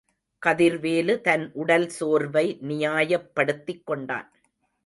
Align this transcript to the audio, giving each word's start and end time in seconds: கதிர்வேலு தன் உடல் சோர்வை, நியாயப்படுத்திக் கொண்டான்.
கதிர்வேலு 0.41 1.21
தன் 1.21 1.51
உடல் 1.53 1.87
சோர்வை, 1.89 2.57
நியாயப்படுத்திக் 2.61 3.85
கொண்டான். 3.85 4.29